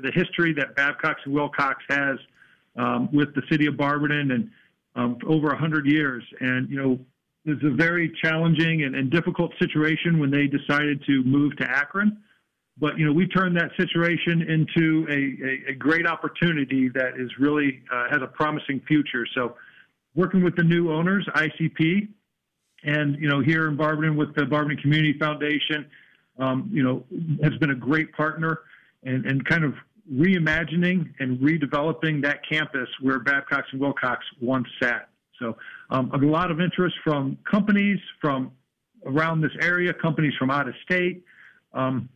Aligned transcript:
the 0.00 0.12
history 0.12 0.52
that 0.52 0.76
Babcock 0.76 1.16
and 1.24 1.34
Wilcox 1.34 1.82
has 1.88 2.18
um, 2.76 3.08
with 3.12 3.34
the 3.34 3.42
city 3.50 3.66
of 3.66 3.76
Barberton 3.76 4.30
and 4.30 4.50
um, 4.94 5.18
over 5.26 5.48
100 5.48 5.86
years. 5.86 6.22
And, 6.40 6.70
you 6.70 6.80
know, 6.80 6.98
it 7.44 7.62
was 7.62 7.72
a 7.72 7.74
very 7.74 8.12
challenging 8.22 8.84
and, 8.84 8.94
and, 8.94 9.10
difficult 9.10 9.52
situation 9.58 10.18
when 10.20 10.30
they 10.30 10.46
decided 10.46 11.02
to 11.06 11.24
move 11.24 11.56
to 11.56 11.68
Akron. 11.68 12.18
But, 12.78 12.96
you 12.96 13.06
know, 13.06 13.12
we 13.12 13.26
turned 13.26 13.56
that 13.56 13.70
situation 13.76 14.42
into 14.42 15.06
a, 15.08 15.70
a, 15.70 15.72
a 15.72 15.74
great 15.74 16.06
opportunity 16.06 16.88
that 16.90 17.18
is 17.18 17.30
really 17.40 17.82
uh, 17.92 18.08
has 18.10 18.22
a 18.22 18.28
promising 18.28 18.80
future. 18.86 19.26
So, 19.34 19.56
working 20.14 20.44
with 20.44 20.56
the 20.56 20.62
new 20.62 20.92
owners, 20.92 21.26
ICP, 21.34 22.08
and, 22.84 23.16
you 23.16 23.28
know, 23.28 23.40
here 23.40 23.68
in 23.68 23.76
Barberton 23.76 24.16
with 24.16 24.34
the 24.36 24.46
Barberton 24.46 24.78
Community 24.78 25.18
Foundation, 25.18 25.86
um, 26.38 26.70
you 26.72 26.84
know, 26.84 27.04
has 27.42 27.58
been 27.58 27.70
a 27.70 27.74
great 27.74 28.12
partner 28.12 28.60
and, 29.04 29.26
and 29.26 29.44
kind 29.44 29.64
of 29.64 29.74
reimagining 30.12 31.12
and 31.20 31.38
redeveloping 31.38 32.22
that 32.22 32.40
campus 32.48 32.88
where 33.00 33.18
Babcock 33.18 33.64
and 33.72 33.80
Wilcox 33.80 34.24
once 34.40 34.66
sat. 34.80 35.08
So 35.38 35.56
um, 35.90 36.10
a 36.12 36.18
lot 36.18 36.50
of 36.50 36.60
interest 36.60 36.96
from 37.04 37.38
companies 37.48 37.98
from 38.20 38.52
around 39.06 39.40
this 39.40 39.52
area, 39.60 39.92
companies 39.92 40.32
from 40.38 40.50
out 40.50 40.68
of 40.68 40.74
state, 40.82 41.24
um, 41.72 42.08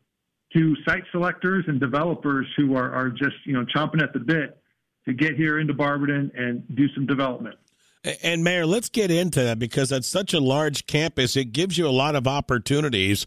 to 0.53 0.77
site 0.87 1.05
selectors 1.13 1.65
and 1.69 1.81
developers 1.81 2.47
who 2.57 2.77
are, 2.77 2.93
are 2.93 3.09
just 3.09 3.37
you 3.45 3.53
know 3.53 3.65
chomping 3.75 4.03
at 4.03 4.13
the 4.13 4.19
bit 4.19 4.59
to 5.07 5.13
get 5.13 5.35
here 5.35 5.59
into 5.59 5.75
Barberton 5.75 6.31
and 6.37 6.65
do 6.77 6.89
some 6.95 7.07
development. 7.07 7.57
And 8.23 8.43
Mayor, 8.43 8.67
let's 8.67 8.89
get 8.89 9.11
into 9.11 9.43
that 9.45 9.59
because 9.59 9.93
it's 9.93 10.09
such 10.09 10.35
a 10.35 10.41
large 10.41 10.87
campus. 10.87 11.37
It 11.37 11.53
gives 11.53 11.79
you 11.79 11.87
a 11.87 11.91
lot 11.91 12.17
of 12.17 12.27
opportunities 12.27 13.27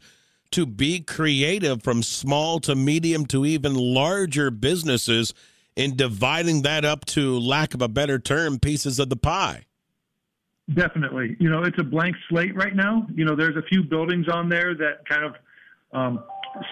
to 0.51 0.65
be 0.65 0.99
creative 0.99 1.83
from 1.83 2.03
small 2.03 2.59
to 2.61 2.75
medium 2.75 3.25
to 3.27 3.45
even 3.45 3.75
larger 3.75 4.51
businesses 4.51 5.33
in 5.75 5.95
dividing 5.95 6.61
that 6.61 6.85
up 6.85 7.05
to 7.05 7.37
lack 7.39 7.73
of 7.73 7.81
a 7.81 7.87
better 7.87 8.19
term 8.19 8.59
pieces 8.59 8.99
of 8.99 9.09
the 9.09 9.15
pie. 9.15 9.65
Definitely. 10.73 11.35
You 11.39 11.49
know 11.49 11.63
it's 11.63 11.77
a 11.79 11.83
blank 11.83 12.15
slate 12.29 12.55
right 12.55 12.75
now. 12.75 13.05
You 13.13 13.25
know 13.25 13.35
there's 13.35 13.55
a 13.55 13.61
few 13.63 13.83
buildings 13.83 14.27
on 14.27 14.49
there 14.49 14.73
that 14.75 15.07
kind 15.07 15.23
of 15.23 15.35
um, 15.93 16.23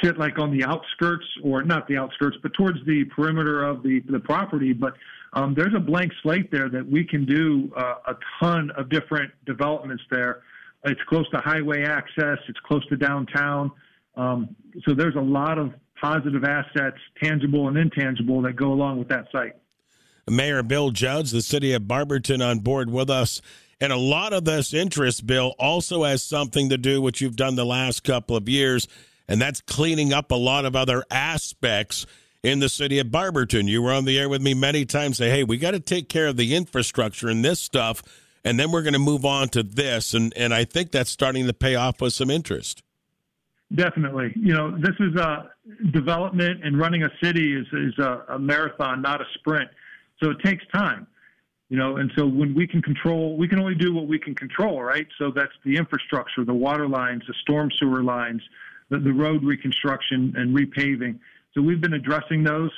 sit 0.04 0.18
like 0.18 0.40
on 0.40 0.56
the 0.56 0.64
outskirts 0.64 1.26
or 1.44 1.64
not 1.64 1.88
the 1.88 1.98
outskirts 1.98 2.38
but 2.42 2.54
towards 2.54 2.78
the 2.86 3.04
perimeter 3.16 3.64
of 3.64 3.84
the 3.84 4.02
the 4.10 4.20
property 4.20 4.74
but 4.74 4.94
um, 5.34 5.54
there's 5.56 5.74
a 5.76 5.80
blank 5.80 6.12
slate 6.22 6.52
there 6.52 6.70
that 6.70 6.88
we 6.88 7.04
can 7.04 7.26
do 7.26 7.72
uh, 7.76 7.96
a 8.08 8.16
ton 8.40 8.72
of 8.78 8.90
different 8.90 9.32
developments 9.46 10.04
there 10.10 10.42
it's 10.86 11.02
close 11.08 11.30
to 11.32 11.38
highway 11.38 11.84
access. 11.84 12.38
It's 12.48 12.60
close 12.66 12.86
to 12.88 12.98
downtown. 12.98 13.72
Um, 14.16 14.56
so 14.86 14.94
there's 14.94 15.16
a 15.16 15.22
lot 15.22 15.58
of 15.58 15.74
positive 16.02 16.44
assets, 16.44 16.98
tangible 17.22 17.68
and 17.68 17.78
intangible, 17.78 18.42
that 18.42 18.56
go 18.56 18.74
along 18.74 19.00
with 19.00 19.08
that 19.08 19.28
site. 19.32 19.54
Mayor 20.30 20.64
Bill 20.64 20.92
Judge, 20.92 21.32
the 21.32 21.42
city 21.42 21.74
of 21.74 21.88
Barberton, 21.88 22.42
on 22.42 22.60
board 22.60 22.90
with 22.90 23.10
us. 23.10 23.42
And 23.82 23.92
a 23.92 23.98
lot 23.98 24.32
of 24.32 24.46
this 24.46 24.74
interest, 24.74 25.28
Bill, 25.28 25.56
also 25.60 26.04
has 26.04 26.24
something 26.24 26.70
to 26.70 26.78
do 26.78 27.02
with 27.02 27.16
what 27.16 27.22
you've 27.22 27.36
done 27.36 27.56
the 27.56 27.66
last 27.66 28.04
couple 28.04 28.38
of 28.38 28.48
years, 28.48 28.88
and 29.28 29.42
that's 29.42 29.62
cleaning 29.62 30.14
up 30.14 30.32
a 30.32 30.36
lot 30.36 30.66
of 30.66 30.76
other 30.76 31.04
aspects 31.12 32.06
in 32.44 32.60
the 32.60 32.70
city 32.70 33.00
of 33.00 33.12
Barberton. 33.12 33.68
You 33.68 33.82
were 33.82 33.92
on 33.92 34.06
the 34.06 34.18
air 34.20 34.30
with 34.30 34.42
me 34.42 34.54
many 34.54 34.86
times, 34.86 35.18
say, 35.18 35.30
hey, 35.30 35.44
we 35.44 35.58
got 35.58 35.72
to 35.72 35.80
take 35.80 36.08
care 36.08 36.28
of 36.28 36.38
the 36.38 36.56
infrastructure 36.56 37.28
and 37.30 37.44
this 37.44 37.60
stuff 37.60 38.04
and 38.44 38.60
then 38.60 38.72
we're 38.72 38.82
going 38.82 38.94
to 38.94 39.00
move 39.00 39.26
on 39.26 39.50
to 39.50 39.64
this, 39.64 40.14
and 40.14 40.34
and 40.36 40.54
I 40.54 40.66
think 40.66 40.92
that's 40.92 41.10
starting 41.10 41.48
to 41.48 41.54
pay 41.54 41.76
off 41.76 42.02
with 42.02 42.14
some 42.14 42.30
interest. 42.30 42.84
Definitely, 43.74 44.34
you 44.36 44.54
know, 44.54 44.78
this 44.78 44.96
is 45.00 45.16
a 45.16 45.50
development 45.92 46.64
and 46.64 46.78
running 46.78 47.04
a 47.04 47.10
city 47.24 47.56
is 47.56 47.66
is 47.74 47.98
a, 48.00 48.24
a 48.30 48.40
marathon, 48.40 49.02
not 49.02 49.22
a 49.22 49.26
sprint. 49.36 49.70
So 50.22 50.30
it 50.30 50.38
takes 50.44 50.64
time, 50.74 51.08
you 51.70 51.78
know, 51.78 51.98
and 51.98 52.12
so 52.16 52.26
when 52.26 52.54
we 52.54 52.68
can 52.68 52.82
control, 52.82 53.36
we 53.36 53.48
can 53.48 53.60
only 53.60 53.76
do 53.76 53.94
what 53.94 54.08
we 54.08 54.20
can 54.20 54.36
control, 54.36 54.82
right? 54.84 55.08
So 55.18 55.32
that's 55.32 55.52
the 55.66 55.76
infrastructure, 55.76 56.46
the 56.46 56.54
water 56.54 56.88
lines, 56.88 57.24
the 57.28 57.34
storm 57.42 57.70
sewer 57.80 58.04
lines, 58.04 58.42
the, 58.90 59.00
the 59.00 59.12
road 59.12 59.44
reconstruction 59.44 60.34
and 60.38 60.56
repaving. 60.56 61.20
So 61.54 61.62
we've 61.62 61.82
been 61.82 61.94
addressing 61.94 62.44
those. 62.44 62.72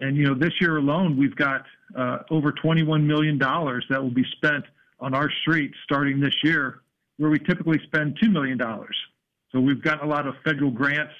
And, 0.00 0.16
you 0.16 0.26
know, 0.26 0.34
this 0.34 0.52
year 0.60 0.78
alone, 0.78 1.16
we've 1.16 1.36
got 1.36 1.64
uh, 1.96 2.18
over 2.30 2.52
$21 2.52 3.04
million 3.04 3.38
that 3.38 4.02
will 4.02 4.10
be 4.10 4.24
spent 4.36 4.64
on 5.02 5.14
our 5.14 5.30
streets 5.42 5.74
starting 5.84 6.20
this 6.20 6.34
year, 6.42 6.80
where 7.18 7.30
we 7.30 7.38
typically 7.38 7.78
spend 7.84 8.18
$2 8.22 8.32
million. 8.32 8.58
So 9.50 9.60
we've 9.60 9.82
gotten 9.82 10.08
a 10.08 10.10
lot 10.10 10.26
of 10.26 10.34
federal 10.44 10.70
grants 10.70 11.12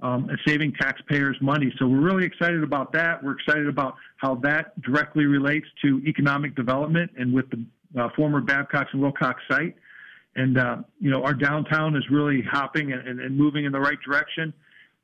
um, 0.00 0.28
and 0.28 0.38
saving 0.46 0.72
taxpayers 0.74 1.36
money. 1.40 1.72
So 1.78 1.86
we're 1.86 2.00
really 2.00 2.24
excited 2.24 2.62
about 2.62 2.92
that. 2.92 3.22
We're 3.22 3.32
excited 3.32 3.66
about 3.66 3.96
how 4.16 4.36
that 4.36 4.80
directly 4.82 5.26
relates 5.26 5.66
to 5.82 6.00
economic 6.06 6.54
development 6.54 7.10
and 7.18 7.32
with 7.32 7.46
the 7.50 7.64
uh, 8.00 8.08
former 8.16 8.40
Babcock 8.40 8.88
and 8.92 9.02
Wilcox 9.02 9.42
site. 9.50 9.74
And, 10.36 10.58
uh, 10.58 10.76
you 11.00 11.10
know, 11.10 11.22
our 11.22 11.34
downtown 11.34 11.96
is 11.96 12.04
really 12.10 12.42
hopping 12.42 12.92
and, 12.92 13.06
and, 13.06 13.20
and, 13.20 13.36
moving 13.36 13.66
in 13.66 13.72
the 13.72 13.80
right 13.80 13.98
direction, 14.04 14.52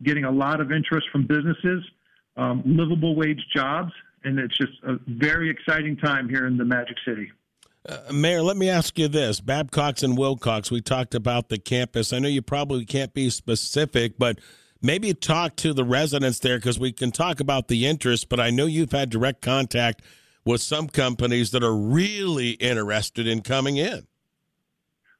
getting 0.02 0.24
a 0.24 0.30
lot 0.30 0.60
of 0.60 0.72
interest 0.72 1.06
from 1.12 1.24
businesses, 1.24 1.84
um, 2.36 2.62
livable 2.66 3.14
wage 3.14 3.40
jobs, 3.54 3.92
and 4.24 4.38
it's 4.40 4.56
just 4.56 4.72
a 4.84 4.96
very 5.06 5.48
exciting 5.48 5.96
time 5.96 6.28
here 6.28 6.46
in 6.46 6.56
the 6.56 6.64
Magic 6.64 6.96
City. 7.06 7.30
Uh, 7.88 8.12
Mayor, 8.12 8.42
let 8.42 8.56
me 8.56 8.68
ask 8.68 8.98
you 8.98 9.08
this. 9.08 9.40
Babcock 9.40 10.02
and 10.02 10.16
Wilcox, 10.16 10.70
we 10.70 10.82
talked 10.82 11.14
about 11.14 11.48
the 11.48 11.58
campus. 11.58 12.12
I 12.12 12.18
know 12.18 12.28
you 12.28 12.42
probably 12.42 12.84
can't 12.84 13.14
be 13.14 13.30
specific, 13.30 14.18
but 14.18 14.38
maybe 14.82 15.14
talk 15.14 15.56
to 15.56 15.72
the 15.72 15.84
residents 15.84 16.40
there 16.40 16.58
because 16.58 16.78
we 16.78 16.92
can 16.92 17.10
talk 17.10 17.40
about 17.40 17.68
the 17.68 17.86
interest, 17.86 18.28
but 18.28 18.38
I 18.38 18.50
know 18.50 18.66
you've 18.66 18.92
had 18.92 19.08
direct 19.08 19.40
contact 19.40 20.02
with 20.44 20.60
some 20.60 20.88
companies 20.88 21.52
that 21.52 21.62
are 21.62 21.74
really 21.74 22.50
interested 22.52 23.26
in 23.26 23.40
coming 23.40 23.78
in. 23.78 24.06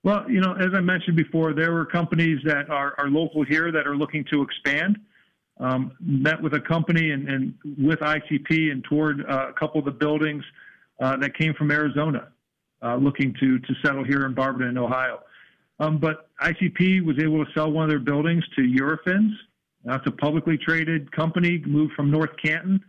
Well, 0.02 0.30
you 0.30 0.40
know, 0.40 0.54
as 0.54 0.68
I 0.74 0.80
mentioned 0.80 1.16
before, 1.16 1.52
there 1.54 1.72
were 1.72 1.86
companies 1.86 2.40
that 2.44 2.68
are, 2.70 2.94
are 2.98 3.08
local 3.08 3.42
here 3.42 3.72
that 3.72 3.86
are 3.86 3.96
looking 3.96 4.24
to 4.30 4.42
expand. 4.42 4.98
Um, 5.58 5.92
met 6.00 6.40
with 6.40 6.54
a 6.54 6.60
company 6.60 7.10
and, 7.10 7.28
and 7.28 7.54
with 7.76 7.98
ICP 8.00 8.72
and 8.72 8.82
toured 8.88 9.26
uh, 9.28 9.48
a 9.50 9.52
couple 9.52 9.78
of 9.78 9.84
the 9.84 9.90
buildings 9.90 10.42
uh, 11.00 11.18
that 11.18 11.36
came 11.36 11.52
from 11.52 11.70
Arizona 11.70 12.28
uh, 12.82 12.96
looking 12.96 13.34
to 13.40 13.58
to 13.58 13.74
settle 13.84 14.04
here 14.04 14.26
in 14.26 14.34
Barberton, 14.34 14.78
Ohio. 14.78 15.20
Um, 15.78 15.98
but 15.98 16.28
ICP 16.42 17.04
was 17.04 17.18
able 17.18 17.44
to 17.44 17.50
sell 17.52 17.70
one 17.72 17.84
of 17.84 17.90
their 17.90 17.98
buildings 17.98 18.44
to 18.56 18.62
Eurofins. 18.62 19.32
That's 19.84 20.06
a 20.06 20.10
publicly 20.10 20.58
traded 20.58 21.10
company, 21.12 21.62
moved 21.66 21.94
from 21.94 22.10
North 22.10 22.30
Canton. 22.42 22.80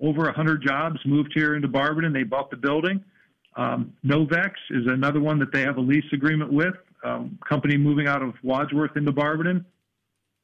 Over 0.00 0.24
100 0.24 0.62
jobs 0.62 0.98
moved 1.04 1.32
here 1.34 1.54
into 1.54 1.68
Barberton. 1.68 2.12
They 2.12 2.24
bought 2.24 2.50
the 2.50 2.56
building. 2.56 3.04
Um, 3.56 3.92
Novex 4.04 4.52
is 4.70 4.86
another 4.86 5.20
one 5.20 5.38
that 5.38 5.52
they 5.52 5.60
have 5.60 5.76
a 5.76 5.80
lease 5.80 6.04
agreement 6.12 6.52
with, 6.52 6.74
um, 7.04 7.38
company 7.48 7.76
moving 7.76 8.08
out 8.08 8.22
of 8.22 8.34
Wadsworth 8.42 8.96
into 8.96 9.12
Barberton. 9.12 9.64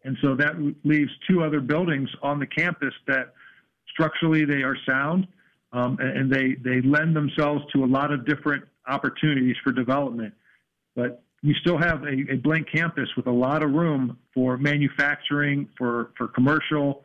And 0.05 0.17
so 0.23 0.37
that 0.37 0.55
leaves 0.85 1.11
two 1.29 1.43
other 1.43 1.61
buildings 1.61 2.09
on 2.23 2.39
the 2.39 2.47
campus 2.47 2.95
that 3.09 3.33
structurally 3.91 4.45
they 4.45 4.63
are 4.63 4.77
sound 4.89 5.27
um, 5.73 5.99
and 6.01 6.31
they, 6.31 6.55
they 6.63 6.81
lend 6.83 7.17
themselves 7.17 7.65
to 7.73 7.85
a 7.85 7.87
lot 7.87 8.13
of 8.13 8.25
different 8.25 8.65
opportunities 8.89 9.57
for 9.63 9.73
development. 9.73 10.35
But 10.95 11.23
we 11.43 11.55
still 11.61 11.79
have 11.79 12.03
a, 12.05 12.33
a 12.33 12.37
blank 12.37 12.69
campus 12.73 13.09
with 13.17 13.27
a 13.27 13.33
lot 13.33 13.63
of 13.63 13.71
room 13.73 14.19
for 14.35 14.57
manufacturing, 14.57 15.69
for, 15.77 16.11
for 16.17 16.29
commercial. 16.29 17.05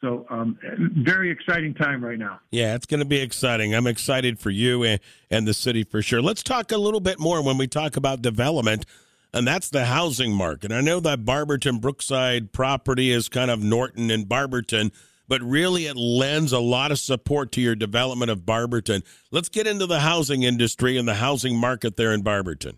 So, 0.00 0.26
um, 0.30 0.58
very 0.98 1.30
exciting 1.30 1.74
time 1.74 2.04
right 2.04 2.18
now. 2.18 2.40
Yeah, 2.50 2.74
it's 2.74 2.86
going 2.86 3.00
to 3.00 3.06
be 3.06 3.20
exciting. 3.20 3.72
I'm 3.72 3.86
excited 3.86 4.40
for 4.40 4.50
you 4.50 4.82
and, 4.82 5.00
and 5.30 5.46
the 5.46 5.54
city 5.54 5.84
for 5.84 6.02
sure. 6.02 6.20
Let's 6.20 6.42
talk 6.42 6.72
a 6.72 6.76
little 6.76 7.00
bit 7.00 7.20
more 7.20 7.42
when 7.42 7.56
we 7.56 7.68
talk 7.68 7.96
about 7.96 8.20
development, 8.20 8.84
and 9.32 9.46
that's 9.46 9.70
the 9.70 9.84
housing 9.84 10.32
market. 10.32 10.72
I 10.72 10.80
know 10.80 10.98
that 11.00 11.24
Barberton 11.24 11.78
Brookside 11.78 12.52
property 12.52 13.12
is 13.12 13.28
kind 13.28 13.48
of 13.48 13.62
Norton 13.62 14.10
and 14.10 14.28
Barberton 14.28 14.90
but 15.32 15.40
really 15.40 15.86
it 15.86 15.96
lends 15.96 16.52
a 16.52 16.58
lot 16.58 16.92
of 16.92 16.98
support 16.98 17.52
to 17.52 17.60
your 17.62 17.74
development 17.74 18.30
of 18.30 18.44
Barberton. 18.44 19.02
Let's 19.30 19.48
get 19.48 19.66
into 19.66 19.86
the 19.86 20.00
housing 20.00 20.42
industry 20.42 20.98
and 20.98 21.08
the 21.08 21.14
housing 21.14 21.56
market 21.56 21.96
there 21.96 22.12
in 22.12 22.20
Barberton. 22.20 22.76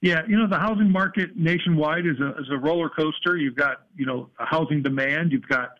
Yeah, 0.00 0.20
you 0.28 0.38
know 0.38 0.46
the 0.46 0.60
housing 0.60 0.92
market 0.92 1.36
nationwide 1.36 2.06
is 2.06 2.20
a 2.20 2.40
is 2.40 2.46
a 2.52 2.56
roller 2.56 2.88
coaster. 2.88 3.36
You've 3.36 3.56
got 3.56 3.78
you 3.96 4.06
know 4.06 4.30
a 4.38 4.46
housing 4.46 4.80
demand. 4.80 5.32
You've 5.32 5.48
got 5.48 5.70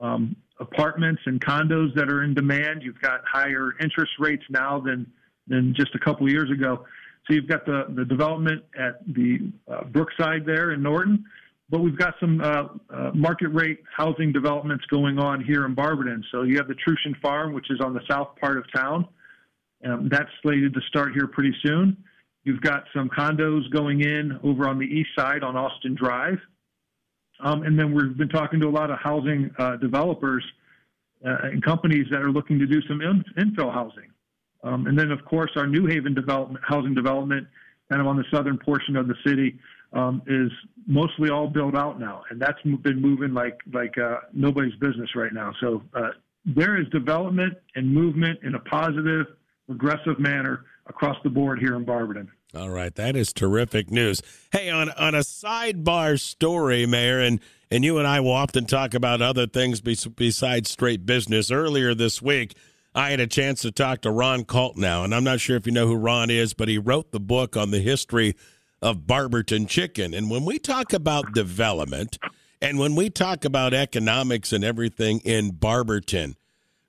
um, 0.00 0.34
apartments 0.60 1.20
and 1.26 1.38
condos 1.42 1.94
that 1.94 2.08
are 2.08 2.22
in 2.22 2.32
demand. 2.32 2.82
You've 2.82 3.00
got 3.02 3.20
higher 3.30 3.74
interest 3.82 4.12
rates 4.18 4.44
now 4.48 4.80
than 4.80 5.12
than 5.46 5.74
just 5.76 5.94
a 5.94 5.98
couple 5.98 6.24
of 6.24 6.32
years 6.32 6.50
ago. 6.50 6.86
So 7.26 7.34
you've 7.34 7.48
got 7.48 7.66
the 7.66 7.84
the 7.94 8.06
development 8.06 8.64
at 8.78 9.04
the 9.06 9.52
uh, 9.70 9.84
Brookside 9.84 10.46
there 10.46 10.72
in 10.72 10.82
Norton 10.82 11.26
but 11.70 11.80
we've 11.80 11.98
got 11.98 12.14
some 12.18 12.40
uh, 12.40 12.64
uh, 12.90 13.10
market 13.14 13.48
rate 13.48 13.82
housing 13.94 14.32
developments 14.32 14.84
going 14.86 15.18
on 15.18 15.44
here 15.44 15.66
in 15.66 15.74
Barberton. 15.74 16.24
So 16.32 16.42
you 16.42 16.56
have 16.56 16.68
the 16.68 16.74
Trucian 16.74 17.18
Farm, 17.20 17.52
which 17.52 17.70
is 17.70 17.80
on 17.80 17.92
the 17.92 18.00
south 18.08 18.36
part 18.40 18.56
of 18.56 18.64
town. 18.74 19.06
Um, 19.84 20.08
that's 20.10 20.30
slated 20.42 20.74
to 20.74 20.80
start 20.88 21.12
here 21.12 21.26
pretty 21.26 21.54
soon. 21.62 21.96
You've 22.44 22.60
got 22.62 22.84
some 22.94 23.10
condos 23.10 23.70
going 23.70 24.00
in 24.00 24.40
over 24.42 24.68
on 24.68 24.78
the 24.78 24.86
east 24.86 25.10
side 25.16 25.42
on 25.42 25.56
Austin 25.56 25.94
Drive. 25.94 26.38
Um, 27.40 27.62
and 27.62 27.78
then 27.78 27.94
we've 27.94 28.16
been 28.16 28.28
talking 28.28 28.60
to 28.60 28.68
a 28.68 28.70
lot 28.70 28.90
of 28.90 28.98
housing 28.98 29.50
uh, 29.58 29.76
developers 29.76 30.44
uh, 31.24 31.36
and 31.44 31.62
companies 31.62 32.06
that 32.10 32.22
are 32.22 32.30
looking 32.30 32.58
to 32.58 32.66
do 32.66 32.80
some 32.88 33.00
in, 33.00 33.24
infill 33.38 33.72
housing. 33.72 34.10
Um, 34.64 34.86
and 34.86 34.98
then, 34.98 35.10
of 35.10 35.24
course, 35.24 35.50
our 35.56 35.66
New 35.66 35.86
Haven 35.86 36.14
development, 36.14 36.64
housing 36.66 36.94
development, 36.94 37.46
kind 37.90 38.00
of 38.00 38.08
on 38.08 38.16
the 38.16 38.24
southern 38.32 38.58
portion 38.58 38.96
of 38.96 39.06
the 39.06 39.14
city, 39.24 39.58
um, 39.92 40.22
is 40.26 40.50
mostly 40.86 41.30
all 41.30 41.48
built 41.48 41.74
out 41.74 42.00
now, 42.00 42.22
and 42.30 42.40
that's 42.40 42.60
been 42.62 43.00
moving 43.00 43.32
like 43.34 43.58
like 43.72 43.96
uh, 43.98 44.18
nobody's 44.32 44.74
business 44.76 45.14
right 45.14 45.32
now. 45.32 45.52
So 45.60 45.82
uh, 45.94 46.10
there 46.44 46.80
is 46.80 46.88
development 46.88 47.54
and 47.74 47.92
movement 47.92 48.40
in 48.42 48.54
a 48.54 48.60
positive, 48.60 49.26
progressive 49.66 50.18
manner 50.18 50.64
across 50.86 51.16
the 51.22 51.30
board 51.30 51.58
here 51.58 51.76
in 51.76 51.84
Barberton. 51.84 52.30
All 52.54 52.70
right, 52.70 52.94
that 52.94 53.14
is 53.14 53.32
terrific 53.32 53.90
news. 53.90 54.22
Hey, 54.52 54.70
on 54.70 54.90
on 54.90 55.14
a 55.14 55.20
sidebar 55.20 56.18
story, 56.18 56.86
Mayor, 56.86 57.20
and 57.20 57.40
and 57.70 57.84
you 57.84 57.98
and 57.98 58.06
I 58.06 58.20
will 58.20 58.32
often 58.32 58.64
talk 58.64 58.94
about 58.94 59.20
other 59.20 59.46
things 59.46 59.80
besides 59.80 60.70
straight 60.70 61.04
business. 61.04 61.50
Earlier 61.50 61.94
this 61.94 62.22
week, 62.22 62.54
I 62.94 63.10
had 63.10 63.20
a 63.20 63.26
chance 63.26 63.60
to 63.62 63.70
talk 63.70 64.00
to 64.02 64.10
Ron 64.10 64.46
Now, 64.76 65.04
and 65.04 65.14
I'm 65.14 65.24
not 65.24 65.40
sure 65.40 65.56
if 65.56 65.66
you 65.66 65.72
know 65.72 65.86
who 65.86 65.96
Ron 65.96 66.30
is, 66.30 66.54
but 66.54 66.68
he 66.68 66.78
wrote 66.78 67.12
the 67.12 67.20
book 67.20 67.56
on 67.56 67.70
the 67.70 67.80
history 67.80 68.34
of 68.80 69.06
Barberton 69.06 69.66
chicken. 69.66 70.14
And 70.14 70.30
when 70.30 70.44
we 70.44 70.58
talk 70.58 70.92
about 70.92 71.32
development 71.32 72.18
and 72.60 72.78
when 72.78 72.94
we 72.94 73.10
talk 73.10 73.44
about 73.44 73.74
economics 73.74 74.52
and 74.52 74.64
everything 74.64 75.20
in 75.20 75.52
Barberton, 75.52 76.36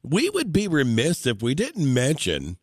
we 0.04 0.30
would 0.30 0.52
be 0.52 0.68
remiss 0.68 1.26
if 1.26 1.42
we 1.42 1.56
didn't 1.56 1.94
mention 1.94 2.58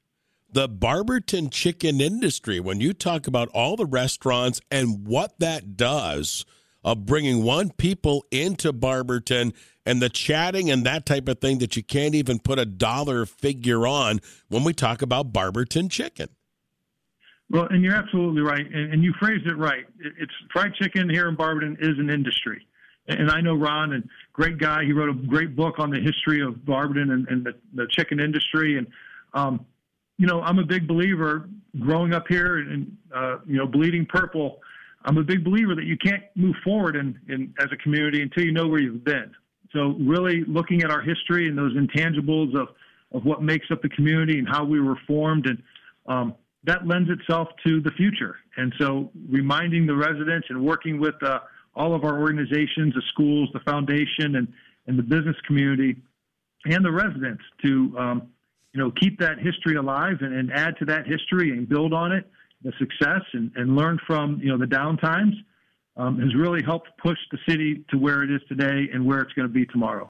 the 0.50 0.69
Barberton 0.69 1.50
chicken 1.50 2.00
industry 2.00 2.61
when 2.61 2.81
you 2.81 2.93
talk 2.93 3.26
about 3.26 3.49
all 3.49 3.76
the 3.76 3.87
restaurants 3.87 4.61
and 4.70 5.06
what 5.06 5.38
that 5.38 5.76
does 5.76 6.46
of 6.82 7.05
bringing 7.05 7.43
one 7.43 7.70
people 7.70 8.25
into 8.31 8.73
Barberton 8.73 9.52
and 9.84 10.00
the 10.00 10.08
chatting 10.08 10.70
and 10.70 10.87
that 10.87 11.05
type 11.05 11.28
of 11.28 11.40
thing 11.40 11.58
that 11.58 11.76
you 11.76 11.82
can't 11.82 12.14
even 12.14 12.38
put 12.38 12.58
a 12.58 12.64
dollar 12.64 13.26
figure 13.26 13.87
on 13.87 14.20
when 14.49 14.64
we 14.64 14.73
talk 14.73 15.02
about 15.02 15.32
Barberton 15.32 15.88
chicken. 15.88 16.28
Well, 17.49 17.69
and 17.71 17.83
you're 17.83 17.95
absolutely 17.95 18.43
right, 18.43 18.67
and, 18.67 18.93
and 18.93 19.05
you 19.05 19.15
phrased 19.21 19.47
it 19.47 19.57
right. 19.57 19.87
It's 20.01 20.33
fried 20.53 20.75
chicken 20.75 21.09
here 21.09 21.29
in 21.29 21.37
Barberton 21.37 21.77
is 21.81 21.99
an 21.99 22.11
industry, 22.11 22.67
and 23.07 23.31
I 23.31 23.41
know 23.41 23.55
Ron, 23.55 23.93
and 23.93 24.09
great 24.33 24.59
guy. 24.59 24.85
He 24.85 24.93
wrote 24.93 25.11
a 25.11 25.15
great 25.15 25.55
book 25.55 25.79
on 25.79 25.91
the 25.91 26.01
history 26.01 26.41
of 26.43 26.65
Barberton 26.65 27.11
and, 27.11 27.29
and 27.29 27.47
the, 27.47 27.55
the 27.75 27.87
chicken 27.91 28.19
industry, 28.19 28.79
and 28.79 28.87
um, 29.35 29.65
you 30.19 30.27
know, 30.27 30.41
I'm 30.41 30.59
a 30.59 30.65
big 30.65 30.89
believer 30.89 31.49
growing 31.79 32.15
up 32.15 32.25
here 32.29 32.59
and, 32.59 32.97
uh, 33.15 33.39
you 33.47 33.57
know, 33.57 33.67
bleeding 33.67 34.07
purple. 34.07 34.61
I'm 35.05 35.19
a 35.19 35.23
big 35.23 35.45
believer 35.45 35.75
that 35.75 35.85
you 35.85 35.97
can't 35.97 36.23
move 36.35 36.57
forward 36.65 36.97
in, 36.97 37.19
in, 37.29 37.55
as 37.59 37.67
a 37.73 37.77
community 37.77 38.23
until 38.23 38.45
you 38.45 38.53
know 38.53 38.67
where 38.67 38.81
you've 38.81 39.05
been. 39.05 39.33
So 39.73 39.95
really 40.01 40.43
looking 40.47 40.83
at 40.83 40.91
our 40.91 41.03
history 41.03 41.49
and 41.49 41.59
those 41.59 41.77
intangibles 41.77 42.59
of, 42.59 42.69
of 43.13 43.25
what 43.25 43.43
makes 43.43 43.67
up 43.71 43.83
the 43.83 43.89
community 43.91 44.39
and 44.39 44.49
how 44.49 44.65
we 44.65 44.81
were 44.81 44.99
formed 45.07 45.47
and, 45.47 45.63
um, 46.07 46.35
that 46.67 46.87
lends 46.87 47.09
itself 47.11 47.49
to 47.67 47.81
the 47.81 47.91
future. 47.93 48.37
And 48.57 48.73
so 48.79 49.11
reminding 49.29 49.87
the 49.87 49.97
residents 49.97 50.47
and 50.51 50.65
working 50.65 51.01
with, 51.01 51.15
uh, 51.23 51.41
all 51.77 51.95
of 51.95 52.05
our 52.05 52.19
organizations, 52.21 52.95
the 52.95 53.03
schools, 53.09 53.49
the 53.53 53.61
foundation 53.61 54.37
and, 54.37 54.49
and 54.87 54.99
the 54.99 55.03
business 55.03 55.37
community 55.47 55.97
and 56.65 56.85
the 56.85 56.91
residents 56.91 57.43
to, 57.65 57.95
um, 57.99 58.29
you 58.73 58.81
know, 58.81 58.91
keep 59.01 59.19
that 59.21 59.39
history 59.39 59.77
alive 59.77 60.17
and, 60.21 60.35
and 60.35 60.53
add 60.53 60.75
to 60.79 60.85
that 60.87 61.07
history 61.07 61.51
and 61.51 61.69
build 61.69 61.93
on 61.93 62.13
it, 62.13 62.29
the 62.63 62.73
success 62.79 63.23
and, 63.35 63.53
and 63.57 63.77
learn 63.77 63.99
from, 64.07 64.41
you 64.43 64.49
know, 64.49 64.59
the 64.59 64.67
downtimes 64.67 65.35
um, 65.97 66.19
has 66.19 66.35
really 66.35 66.62
helped 66.62 66.89
push 66.99 67.19
the 67.31 67.39
city 67.49 67.85
to 67.91 67.99
where 67.99 68.23
it 68.23 68.31
is 68.31 68.41
today 68.49 68.89
and 68.93 69.05
where 69.05 69.21
it's 69.21 69.33
going 69.35 69.49
to 69.49 69.53
be 69.53 69.67
tomorrow. 69.67 70.05